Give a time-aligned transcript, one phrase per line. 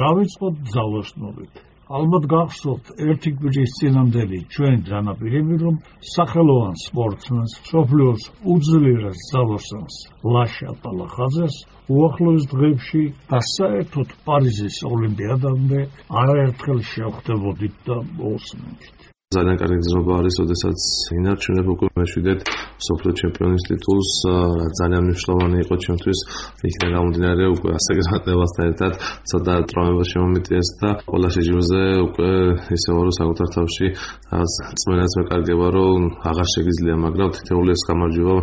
[0.00, 1.66] დავიწყოთ ძალოსნობით.
[1.90, 5.80] ალბათ გახსოვთ ერთი კვირის წინამდელი ჩვენი დანაპირები რომ
[6.10, 9.96] სახელოვან სპორტსმენს სოფლიოს უძლიერეს ძალოსანს
[10.36, 11.56] ლაშა პალახაძეს
[11.96, 15.84] უახლოეს დღეებში და საერთოდ პარიზის ოლიმპიადამდე
[16.22, 18.90] არაერთხელ შევხვდებოდით და მოусმენთ
[19.30, 20.78] ძალიან კარგი გზნობა არის, ოდესაც
[21.14, 22.40] ინარჩუნებ უკვე მეშვიდეთ
[22.82, 24.10] სოფლიო ჩემპიონის ტიტულს,
[24.78, 26.18] ძალიან მნიშვნელოვანი იყო ჩემთვის.
[26.66, 28.92] იქიდან გამომდინარე უკვე ასე გზნობასთან ერთად
[29.30, 32.30] ცოტა ტრომება შემომიტიეს და ყველა შეჯიბრზე უკვე
[32.74, 33.86] ისე ვარო საკუთარ თავში
[34.80, 38.36] წმენას მეკარგება, რომ აღარ შეგიძლია, მაგრამ თითოეული ეს გამარჯვება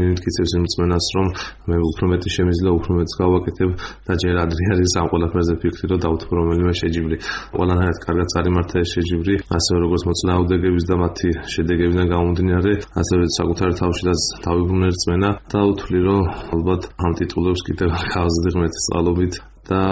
[0.00, 1.26] მიმტკიცებს იმ წმენას, რომ
[1.68, 3.70] მე უფრო მეტი შემიძლია, უფრო მეტს გავაკეთებ
[4.08, 7.16] და ჯერ ადრე არის ამ ყველაფერზე ფიქრი, რომ დავთვალო რომელიმე შეჯიბრი.
[7.60, 13.78] ყველანაირად კარგად წარიმართა ეს შეჯიბრი, ასე როგორც მოწ ნაუდეგების და მათი შედეგებიდან გამომდინარე, ასევე საკუთარი
[13.82, 16.20] თავშიდაც თავიბრუნე რწმენა და უთვლი რომ
[16.56, 19.82] ალბათ ამ ტიტულებს კიდევ გავაზრდი ღმერთის წყალობით და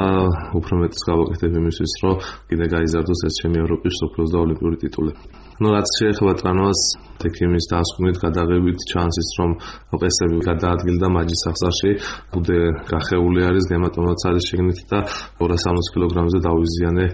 [0.59, 2.15] უფრო მეტს გავაკეთებ იმისთვის, რომ
[2.49, 5.23] კიდე გაიზარდოს ეს ჩემი ევროპის, სოფლიოს და ოლიმპიური ტიტულები.
[5.59, 6.81] ну რაც შეეხება ტრანვას
[7.19, 9.55] თექიმის დასკვნით გადაღებით ჩანსის რომ
[9.99, 11.91] პესები გადაადგილდა მაჯის აღსარში
[12.31, 12.59] ბუდე
[12.91, 14.99] გახეული არის გემატომაც არის შეგნით და
[15.43, 17.07] 260 კილოგრამზე დავიზიანე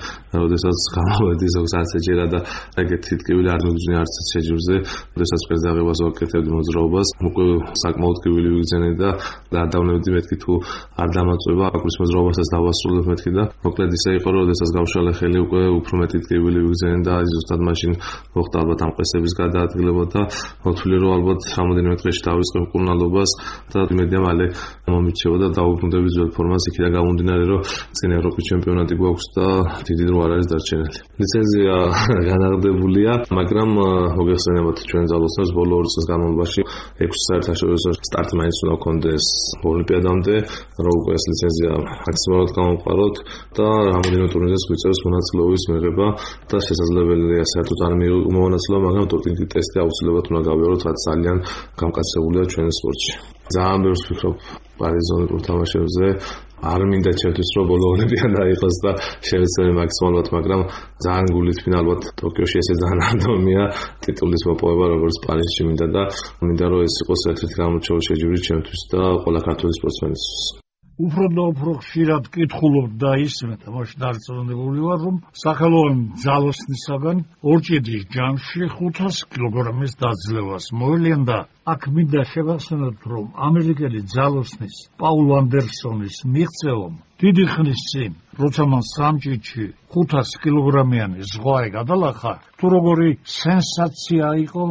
[0.44, 2.41] როდესაც გამოვედი ზოგს ასეჯერა და
[2.84, 4.77] ეგეთი თითკივილი არ მიგზნი არც შეჯურზე
[5.17, 7.48] როდესაც ყეზდაღებას ვაკეთებდი მოძრაობას უკვე
[7.84, 9.11] საკმაოდ კივილი ვიგზენე და
[9.56, 10.52] დავდავნებდი მეთქი თუ
[11.00, 15.62] არ დამაწובה აკურის მოძრაობასაც დავასრულებ მეთქი და მოკლედ ისე იყო რომ როდესაც გავშალე ხელი უკვე
[15.78, 17.92] უფრო მეტი ტკივილი ვიგზენე და ზუსტად მაშინ
[18.34, 20.22] მოხდა ალბათ ამ ყესების გადაადგილება და
[20.64, 23.30] მოთვლი რომ ალბათ რამოდენიმე დღეში დავიწყებ მკურნალობას
[23.72, 24.46] და იმედია მალე
[24.91, 27.61] მომიჩევა და დაუბრუნდები ძველ ფორმას იქიდან გამომდინარე რომ
[27.98, 29.46] წინ ევროპის ჩემპიონატი გვაქვს და
[29.89, 30.98] დიდი დრო არ არის დარჩენილი.
[31.20, 31.74] ლიცენზია
[32.28, 33.68] განაღდებულია, მაგრამ
[34.18, 36.62] მოგეხსენებათ ჩვენ ძალოსნებს ბოლო ორი წლის განმავლობაში
[37.00, 39.27] 6 საერთაშორისო სტარტი მაინც უნდა კონდეს
[39.70, 40.34] ოლიმპიადამდე,
[40.84, 41.70] რომ უკვე ეს ლიცენზია
[42.05, 43.16] მაქსიმალურად გამოვყაროთ
[43.56, 46.06] და რამოდენიმე ტურნირზე გვიწევს მონაწილეობის მიღება
[46.50, 51.38] და შესაძლებელია საერთოდ არ მივმონაწილეო, მაგრამ დოპინგი ტესტი აუცილებლად უნდა გავიაროთ, რაც ძალიან
[51.80, 53.12] გამკაცებულია ჩვენ სპორტში.
[53.55, 54.34] ძალიან ბევრს ვფიქრობ
[54.80, 56.06] პარიზონურ თამაშებზე.
[56.64, 58.90] არ მინდა ჩემთვის რომ ბოლო ოლიმპიადა იყოს და
[59.28, 60.62] შევეცდები მაქსიმალურად, მაგრამ
[61.05, 63.64] ძალიან გულით ალბათ ტოკიოში ესე ძალიან რანდომია
[64.05, 66.02] ტიტულის მოპოვება როგორც პარიზში მინდა და
[66.46, 70.64] მინდა რომ ეს იყოს ერთ-ერთი გამოჩეული შეჯიბრი ჩემთვის და ყველა ქართული სპორტსმენისთვის.
[70.94, 78.68] უფრო და უფრო ხშირად კითხულობ და ისმე თამაში დარწმუნებული ვარ რომ სახელოვანი ძალოსნისაგან ორჭედის ჯამში
[78.78, 81.38] 500 კილოგრამის დაძლევას მოელიან და
[81.74, 86.94] აქ მინდა შევახსენოთ რომ ამერიკელი ძალოსნის პაულ ანდერსონის მიღწევამ
[87.24, 89.64] დიდი ხნის წინ როცა მან სამჭიჩი
[89.98, 94.64] 500 კილოგრამიანი ზღვარი გადალახა თუ როგორი სენსაცია იყო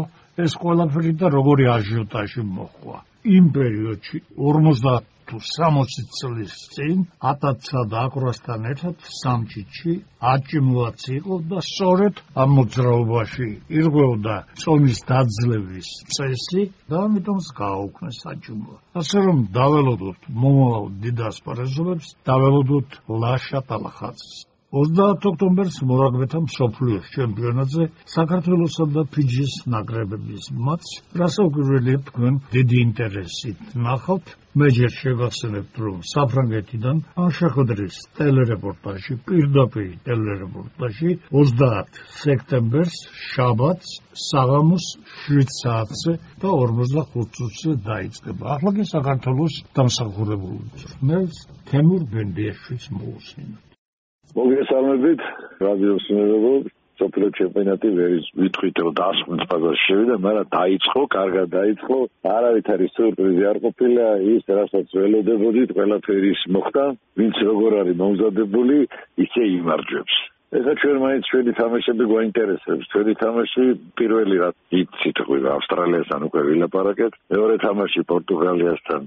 [0.43, 6.97] ეს ყველაფერი და როგორი აჟიოტაჟი მოხდა იმ პერიოდში 50 თუ 60 წლის წინ
[7.29, 9.93] ატაცა და აკროსთან ერთად სამჭიჩი
[10.33, 13.49] აჭიმლაც იყო და სწორედ ამ მოძრაობაში
[13.79, 18.77] ირღვეოდა წონის დაძლევის წესი და ამიტომ გააუქმეს აჭიმლა.
[19.01, 22.89] ასე რომ დაველოდოთ მომავალ დიდ ასპარეზობებს, დაველოდოთ
[23.21, 24.52] ლაშა ტალახაძეს.
[24.73, 34.31] 30 ოქტომბერს მორაგბეთა მსოფლიოს ჩემპიონატზე საქართველოსა და ფიჯის ნაკრებების მატჩ, რასაუკვირველია თქვენ დიდი ინტერესით ნახავთ.
[34.57, 42.97] მე ჯერ შევახსენებთ, რომ საფრანგეთიდან ანშახვდრის ტელერეპორტაჟი, პირდაპირ ტელერეპორტაჟი 30 სექტემბერს
[43.29, 43.91] შაბათს
[44.29, 44.87] საღამოს
[45.25, 48.43] 7 საათზე და 45 წუთზე დაიწყება.
[48.57, 51.37] ახლა კი საქართველოს დამსახურებული ძმელს
[51.69, 53.72] თემურ ბენდიაშვილს მოусმინოთ.
[54.33, 55.21] მოგესალმებით.
[55.61, 56.53] რადიო სინერგო
[57.01, 61.97] სოფლიო ჩემპიონატი ვერის ვიტყვით რომ დასწრებს ფაზაში შევიდა მაგრამ დაიწყო კარგად დაიწყო.
[62.33, 66.85] არავითარი სიურპრიზი არ ყოფილა ის რასაც ველოდებოდით ყველაფერი ის მოხდა
[67.21, 68.77] ვინც როგორ არის მომზადებული
[69.25, 70.15] ისე იმარჯვებს.
[70.57, 72.89] ეხლა ჩვენ მაინც ჩვენი თამაშები გვაინტერესებს.
[72.93, 73.63] ჩვენი თამაში
[73.97, 74.49] პირველი რა
[74.81, 77.13] იცით ყვი ავსტრალიასთან უკვე ვილაპარაკეთ.
[77.33, 79.01] მეორე თამაში პორტუგალიასთან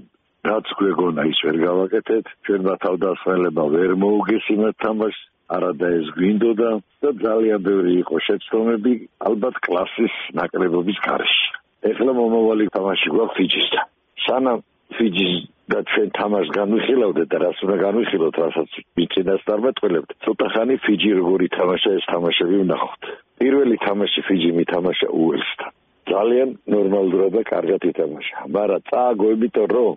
[0.49, 2.25] რაც გვეგონა ის ვერ გავაკეთეთ.
[2.47, 5.21] ჩვენმა თავდასხმელება ვერ მოუგესინოთ თამაშს
[5.55, 6.71] არადა ეს გვინდოდა
[7.03, 8.93] და ძალიან ბევრი იყო შეცდომები
[9.27, 11.47] ალბათ კლასის ნაკრებობის გარშე
[11.91, 13.85] ეხლა მომავალი თამაში გვაქვს ფიჯისთან
[14.25, 14.59] სანამ
[14.97, 15.33] ფიჯის
[15.71, 21.47] და ჩვენ თამაშს განვიხილავდეთ და რას უნდა განვიხილოთ რასაც ვიცინას დამატყელებთ ცოტა ხანი ფიჯი როგორი
[21.57, 23.03] თამაშა ეს თამაშები ვნახოთ.
[23.39, 25.71] პირველი თამაში ფიჯი მითამაშა უელსთან.
[26.11, 28.37] ძალიან ნორმალურად და კარგად ითამაშა.
[28.55, 29.95] მაგრამ წააგოებით რომ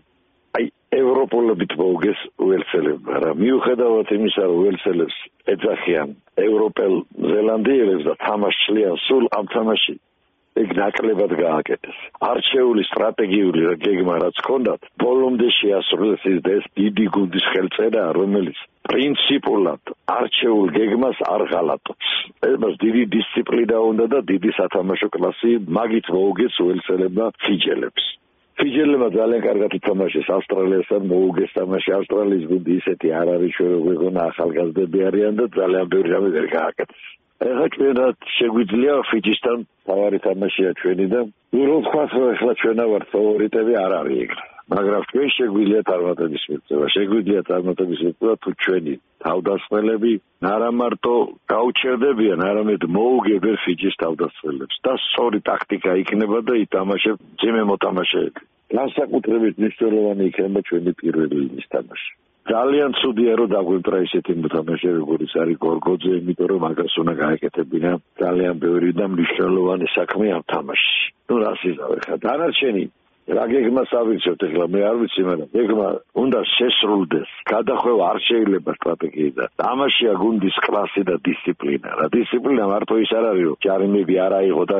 [0.59, 0.67] აი
[1.01, 5.19] ევროპულობით მოუგეს უელსელებმა რა მიუხედავად იმისა რომ უელსელებს
[5.55, 6.15] ეძახიან
[6.47, 6.95] ევროპელ
[7.33, 9.95] ზელანდიელებს და თამაშლიან სულ ამ თამაში
[10.61, 11.99] ეგ ნაკლებად გააკეთეს
[12.31, 18.59] არჩეული სტრატეგიული გეგმა რაც ჰქონდათ ბოლომდე შეასრულეს ის და ეს დიდი გუნდის ხელწერა რომელიც
[18.91, 22.09] პრინციპულად არჩეულ გეგმას არ ღალატობს.
[22.51, 28.05] ეს დიდი დისციპლინა უნდა და დიდი სათამაშო კლასი მაგით მოუგეს უელსელებმა ფიჯელებს.
[28.61, 34.23] ფიჯელებმა ძალიან კარგად ითამაშეს ავსტრალიასთან მოუგეს თამაში ავსტრალიის გუნდი ისეთი არ არის ჩვენ როგორ გონა
[34.31, 37.03] ახალგაზრდები არიან და ძალიან ბევრი რამე ვერ გააკეთეს.
[37.49, 39.59] ეხლა ჩვენად შეგვიძლია ფიჯისთან
[39.89, 41.21] თავარი თამაშია ჩვენი და
[41.57, 42.03] ნუ თქვა
[42.37, 44.33] ახლა ჩვენა ვართ ფავორიტები არ არის ეგ.
[44.71, 48.95] მაგრამ ჩვენ შეგვიძლია წარმატების მიღწევა, შეგვიძლია წარმატების მიღწევა თუ ჩვენი
[49.25, 50.13] თავდასხმელები
[50.55, 51.15] არა მარტო
[51.53, 58.41] გაუჩერდებიან, არამედ მოუგებენ ფიჯის თავდასხმელებს და სწორი ტაქტიკა იქნება და ითამაშებ ძიმე მოტამაშეები.
[58.71, 62.11] განსაკუთრებით მნიშვნელოვანი იქნება ჩვენი პირველი ლინიის თამაში.
[62.51, 67.91] ძალიან ცუდია რომ დაგვიმტრა ისეთი მოთამაშე როგორც არის გორგოძე, იმიტომ რომ მაგას უნდა გაეკეთებინა
[68.23, 71.05] ძალიან ბევრი და მნიშვნელოვანი საქმე ამ თამაშში.
[71.29, 72.85] ნუ რას იზავ ხა დანარჩენი
[73.29, 74.65] რა გეგმას ავიცოთ ახლა?
[74.75, 75.89] მე არ ვიცი მაგრამ გეგმა
[76.23, 77.31] უნდა შესრულდეს.
[77.51, 81.89] გადახვევა არ შეიძლება სტრატეგიიდან ამაშია გუნდის კლასი და დისციპლინა.
[82.01, 84.79] რა დისციპლინა მარტო ის არ არის რომ ჯარიმები არ აიღო და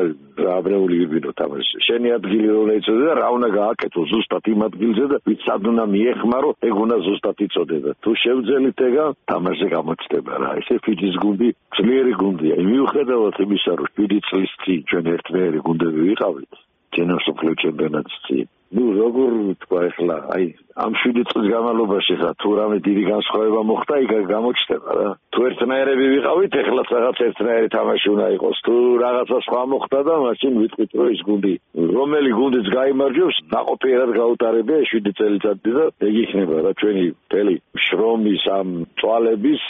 [0.57, 4.01] აბრეული ვიბინო თამაში შენი ადგილი რომ ეცოდე და რა უნდა გააკეთო?
[4.13, 9.05] ზუსტად იმ ადგილზე და ვიც სად უნდა მიეხმარო ეგ უნდა ზუსტად იწოდება თუ შევძელით ეგა
[9.31, 10.51] თამაში გამოჩდება რა.
[10.61, 12.55] ესე ფიჯის გუნდი ძლიერი გუნდია.
[12.71, 18.39] მიუხედავად იმისა რომ 7 წლის წინ ჩვენ ერთმეერი გუნდები ვიყავით ჯენოსოფლიო ჩემპიონატში.
[18.71, 19.33] ნუ როგორ
[19.63, 20.45] თქვა ახლა, აი
[20.79, 25.09] ამ 7 წლის განმავლობაში ხა თუ რამე დიდი განსხვავება მოხდა, იქ გამოჩნდება რა.
[25.35, 28.57] თუ ერთნაირები ვიყავით, ახლა რაღაც ერთნაირი თამაში უნდა იყოს.
[28.67, 31.55] თუ რაღაცა სხვა მოხდა და მაშინ ვიტყვით რომ ის გუნდი,
[31.99, 38.69] რომელი გუნდიც გამოიმარჯვებს, ნაყოფიერად გაუტარებია 7 წელიწადი და ეგ იქნება რა ჩვენი თელი შრომის ამ
[39.03, 39.63] წვალების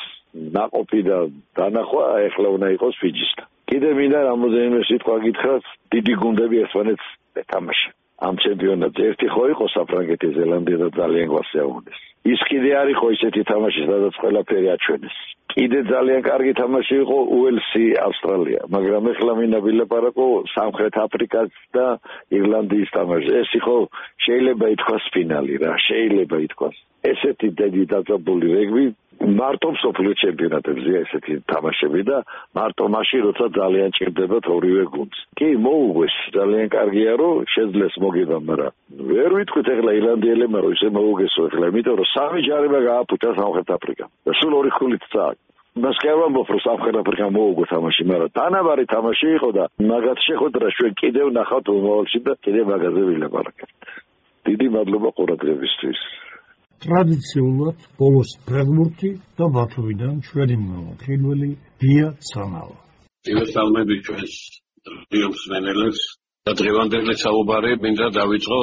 [0.55, 1.19] ნაყოფი და
[1.57, 3.49] დანახვა ახლა უნდა იყოს ფიჯისთან.
[3.71, 7.07] კიდე მინდა რამოდენიმე სიტყვა გითხრათ დიდი გუნდები ერთმანეთს
[7.43, 7.91] ეთამაშა.
[8.29, 13.43] ამ ჩემპიონატზე ერთი ხო იყო საფრანგეთი ზელანდია და ძალიან გვასეაუნდეს ის კიდე არის ხო ისეთი
[13.49, 15.17] თამაში სადაც ყველაფერი აჩვენეს.
[15.51, 18.61] კიდე ძალიან კარგი თამაში იყო უელსი ავსტრალია.
[18.75, 21.87] მაგრამ ეხლა მინდა ვილაპარაკო სამხრეთ აფრიკას და
[22.39, 23.77] ირლანდიის თამაში ეს იყო
[24.27, 26.77] შეიძლება ითქვას ფინალი რა შეიძლება ითქვას.
[27.11, 28.85] ესეთი დიდი დაძაბული რეგბი
[29.21, 32.19] მარტო სოფლიო ჩემპიონატებზე ესეთი თამაშები და
[32.57, 35.19] მარტო მაშინ როცა ძალიან ჭირდებათ ორივე გუნდს.
[35.37, 38.73] კი, მოუგვეს, ძალიან კარგია რომ შეძლეს მოგება, მაგრამ
[39.13, 44.05] ვერ ვიტყვით ახლა ირლანდიელებმა რომ ისე მოუგესო ახლა, იმიტომ რომ სამი ჯარება გააფუჭა სამხრეთ აფრიკა.
[44.25, 45.37] და სულ ორი ხულით წააგ.
[45.85, 50.93] მას კევამბო რომ სამხრეთ აფრიკა მოუგო თამაში, მაგრამ თანაბარი თამაში იყო და მაგათ შეხვედრა ჩვენ
[51.03, 53.75] კიდევ ნახავთ მომავალში და კიდევ მაგაზე ვილაპარაკებთ.
[54.49, 56.01] დიდი მადლობა ყურადღებისთვის.
[56.85, 61.51] ტრადიციულად ბოლოს ფრეგმურტი და ბათუმიდან ჩვენი მმართველი
[61.83, 62.77] დია ცანავა.
[63.33, 64.35] ივესალმები ჩვენს
[65.13, 66.03] რიოს მენელებს.
[66.49, 68.61] და დღევანდელი საუბარი მინდა დავიწყო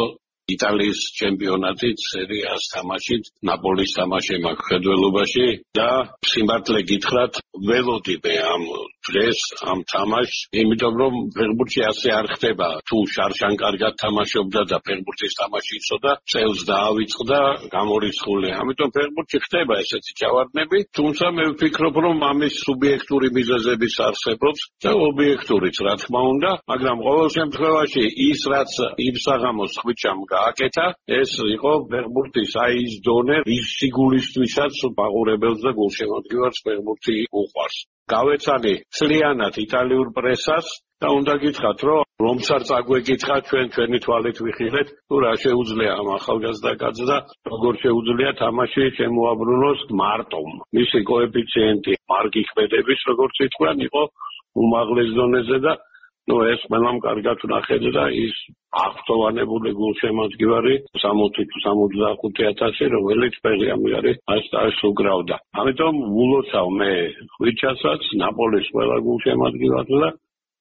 [0.53, 5.47] იტალიის ჩემპიონატით სერიას თამაშით ნაპოლის თამაში მაქვს ხედველობაში.
[5.77, 5.89] და
[6.31, 7.33] სიმართლე გითხრათ
[7.67, 8.63] ველოდიბე ამ
[9.07, 9.39] დღეს
[9.71, 10.37] ამ თამაშს.
[10.61, 12.69] იმიტომ რომ ფეხბურთი ასე არ ხდება.
[12.87, 17.39] თუ შარშან კარგად თამაშობდა და ფეხბურთის თამაში იცოდა წელს დაავიწყდა
[17.75, 18.49] გამორიცხული.
[18.61, 20.77] ამიტომ ფეხბურთი ხდება ესეთი ჯავარდნები.
[20.97, 27.29] თუმცა მე ვფიქრობ რომ ამის სუბიექტური მიზეზებიც არსებობს და ობიექტურიც რა თქმა უნდა მაგრამ ყოველ
[27.37, 28.71] შემთხვევაში ის რაც
[29.07, 30.85] იმ საღამოს ხვიჩამ გააკეთა
[31.19, 37.15] ეს იყო ფეხბურთის აი ის დონე ის სიგულისთვისაც ბაღურებელს და გულშემატკივარს ფეხბურთი
[37.47, 37.77] უყვარს.
[38.11, 40.67] გავეცანი ცლიანად იტალიურ პრესას
[41.03, 46.71] და უნდა გითხრათ რომ რომცარ წაგვეკითხა ჩვენ ჩვენი თვალით ვიხილეთ თუ რა შეუძლია ამ ახალგაზრდა
[46.83, 47.17] კაცს და
[47.51, 50.49] როგორ შეუძლია თამაში შემოაბრუნოს მარტომ.
[50.77, 54.03] მისი კოეფიციენტი მარგი ქმედების როგორც ითქვან იყო
[54.63, 55.73] უმაღლეს დონეზე და
[56.27, 58.35] ну ეს ყველამ კარგად ნახეთ და ის
[58.83, 66.93] აღწოვანებული გულშემატკივარი 60-65000 რომელიც ფერი ამიარი ასტას უგრავდა ამიტომ ვულოცავ მე
[67.35, 70.09] ხვიჩასაც ნაპოლის ყველა გულშემატკივარს და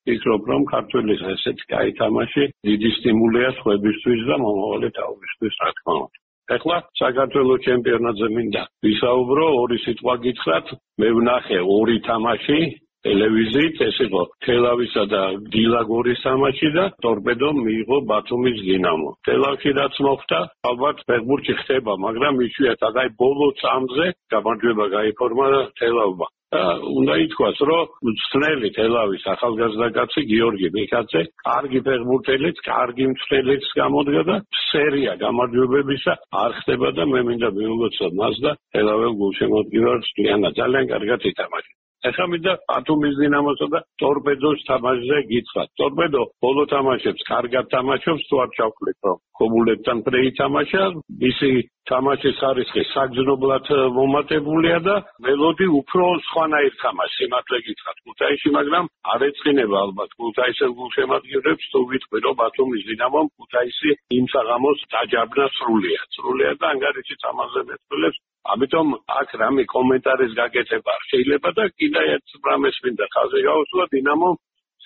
[0.06, 6.18] ფიქრობ რომ ქართველის ესეთი კაი თამაში დიდი სტიმულია სხვებისთვის და მომავალი თავისთვის რა თქმა უნდა.
[6.56, 10.66] ეხლა საქართველოს ჩემპიონატზე მინდა ვისაუბრო ორი სიტყვა გითხრათ.
[11.02, 12.58] მე ვნახე ორი თამაში
[13.06, 15.22] ტელევიზიით, ეს იყო თელავისა და
[15.54, 19.10] დილაგორის ამაჩი და ტორპედო მიიღო ბათუმის დინამო.
[19.28, 25.46] თელავში რაც მოხდა, ალბათ ფეხბურთი ხდება, მაგრამ იშვიათ, აი ბოლო წამზე გამარჯვება გაიფორმა
[25.78, 26.28] თელავმა.
[26.54, 26.62] და
[26.98, 34.36] უნდა ითქვას, რომ მცნელი თელავის ახალგაზრდა კაცი გიორგი მიქაძე, კარგი ფეხბურთელიც, კარგი მცნელიც გამოდგა და
[34.70, 41.20] სერია გამარჯვებებისა არ ხდება და მე მინდა მივულოცოთ მას და თელაველ გულშემოდგილარს დიანა ძალიან კარგად
[41.32, 41.75] ითამაშა.
[42.10, 45.68] ახლა მინდა ათუმის დინამოსა და ტორპედოს თამაშზე გითხრათ.
[45.80, 50.82] ტორპედო ბოლო თამაშებს კარგად თამაშობს, თუ არ ჩავხლით რომ კომულებთან პრეი თამაშა,
[51.22, 51.50] მისი
[51.90, 54.94] თამაშის ხარისხი საგზნობლად მომატებულია და
[55.26, 57.98] მელოდი უფრო სხვანაირ თამაშს სიმართლე გითხრათ.
[58.06, 60.10] ქუთაისში, მაგრამ არ ეწყინება ალბათ.
[60.18, 66.08] ქუთაისელ გულშემატკივრებს თუ ვიტყვი რომ ბათუმის დინამომ ქუთაისი იმ საღამოს დაჯაბნა სრულიად.
[66.16, 68.18] სრულიად და ანგარიში წამალზე მეტყველებს.
[68.54, 68.88] ამიტომ
[69.20, 73.84] აქ რამე კომენტარის გაკეთება შეიძლება და კიდე ერთ რამეს მინდა ხაზი გაუსვა.
[73.94, 74.28] დინამო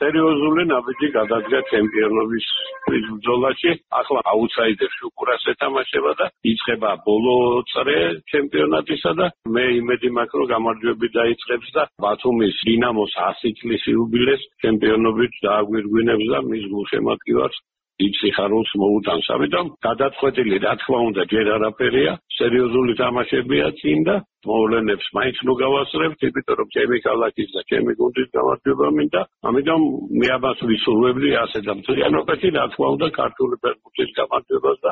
[0.01, 2.47] სერიოზული ნაბიჯი გადადგა ჩემპიონობის
[2.89, 3.73] ბრძოლაში.
[4.01, 7.37] ახლა აუთსაიდერში უკრას ეთამაშება და იწყება ბოლო
[7.73, 7.99] წრე
[8.33, 15.33] ჩემპიონატისა და მე იმედი მაქვს რომ გამარჯვები დაიწყებს და ბათუმის დინამოს 100 წლის იუბილეს ჩემპიონობით
[15.47, 17.59] დააგვირგვინებს და მის გულშემატკივარს
[18.01, 19.27] დიდ სიხარულს მოუტანს.
[19.37, 24.15] ამიტომ გადაწყვეტილი რა თქმა უნდა ჯერ არაფერია, სერიოზული თამაშებია წინ და
[24.49, 29.23] მოვლენებს მაინც ნუ გავასწრებთ, იმიტომ რომ ჩემი ქალაქის და ჩემი გუნდის გამარჯვება მინდა.
[29.51, 29.81] ამიტომ
[30.21, 34.91] მე ამას ვისურვებდი ასე და მთლიანობაში რა თქმა უნდა ქართული ფეხბურთის გამარჯვებას და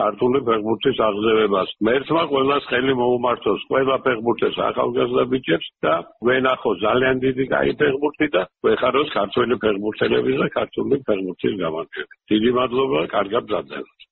[0.00, 1.70] ქართული ფეხბურთის აღზევებას.
[1.88, 5.94] მერთმა ყველას ხელი მოუმართოს, ყველა ფეხბურთის ახალგაზრდა ბიჭებს და
[6.26, 12.12] ვენახო ძალიან დიდი კაი ფეხბურთი და ვეხაროს ქართული ფეხბურთელების და ქართული ფეხბურთის გამარჯვება.
[12.32, 14.06] დიდი მადლობა, კარგად გრძელდებათ.